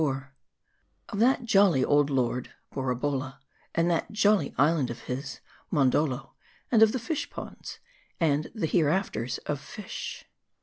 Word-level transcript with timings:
OP 0.01 0.29
THAT 1.13 1.45
JOLLY 1.45 1.85
OLD 1.85 2.09
LORD, 2.09 2.49
BORABOLLA) 2.71 3.39
AND 3.75 3.91
THAT 3.91 4.11
JOLLY 4.11 4.51
ISLAND 4.57 4.89
OF 4.89 5.01
HIS, 5.01 5.41
MONDOLDO 5.69 6.23
J 6.23 6.29
AND 6.71 6.81
OF 6.81 6.91
THE 6.91 6.97
FISH 6.97 7.29
PONDS, 7.29 7.77
AND 8.19 8.49
THE 8.55 8.65
HEREAFTERS 8.65 9.37
OF 9.45 9.59
FISH. 9.59 10.25